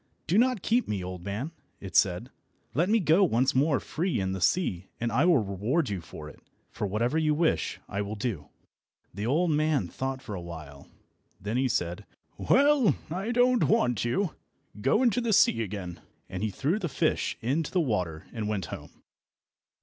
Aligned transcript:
"Do 0.25 0.39
not 0.39 0.63
keep 0.63 0.87
me, 0.87 1.03
old 1.03 1.23
man," 1.23 1.51
it 1.79 1.95
said; 1.95 2.31
"let 2.73 2.89
me 2.89 2.99
go 2.99 3.23
once 3.23 3.53
more 3.53 3.79
free 3.79 4.19
in 4.19 4.31
the 4.31 4.41
sea 4.41 4.87
and 4.99 5.11
I 5.11 5.25
will 5.25 5.37
reward 5.45 5.89
you 5.89 6.01
for 6.01 6.27
it, 6.27 6.39
for 6.71 6.87
whatever 6.87 7.19
you 7.19 7.35
wish 7.35 7.79
I 7.87 8.01
will 8.01 8.15
do." 8.15 8.47
The 9.13 9.27
old 9.27 9.51
man 9.51 9.89
thought 9.89 10.23
for 10.23 10.33
a 10.33 10.41
while. 10.41 10.87
Then 11.39 11.57
he 11.57 11.67
said, 11.67 12.07
"Well, 12.35 12.95
I 13.11 13.29
don't 13.31 13.65
want 13.65 14.03
you. 14.03 14.33
Go 14.81 15.03
into 15.03 15.21
the 15.21 15.33
sea 15.33 15.61
again," 15.61 15.99
and 16.27 16.41
he 16.41 16.49
threw 16.49 16.79
the 16.79 16.89
fish 16.89 17.37
into 17.39 17.69
the 17.71 17.79
water 17.79 18.25
and 18.33 18.47
went 18.47 18.65
home. 18.73 19.03